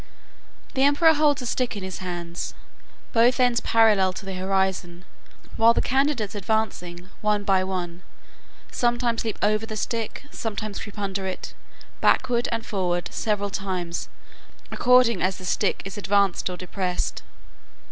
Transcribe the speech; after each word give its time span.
The 0.73 0.81
emperor 0.81 1.13
holds 1.13 1.43
a 1.43 1.45
stick 1.45 1.77
in 1.77 1.83
his 1.83 1.99
hands, 1.99 2.55
both 3.13 3.39
ends 3.39 3.59
parallel 3.59 4.13
to 4.13 4.25
the 4.25 4.33
horizon, 4.33 5.05
while 5.57 5.75
the 5.75 5.79
candidates 5.79 6.33
advancing, 6.33 7.11
one 7.21 7.43
by 7.43 7.63
one, 7.63 8.01
sometimes 8.71 9.23
leap 9.23 9.37
over 9.43 9.67
the 9.67 9.77
stick, 9.77 10.23
sometimes 10.31 10.79
creep 10.79 10.97
under 10.97 11.27
it, 11.27 11.53
backward 11.99 12.49
and 12.51 12.65
forward, 12.65 13.11
several 13.13 13.51
times, 13.51 14.09
according 14.71 15.21
as 15.21 15.37
the 15.37 15.45
stick 15.45 15.83
is 15.85 15.99
advanced 15.99 16.49
or 16.49 16.57
depressed. 16.57 17.21